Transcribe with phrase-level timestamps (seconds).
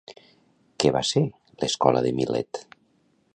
[0.83, 1.23] Què va ser
[1.65, 2.63] l'escola de Milet?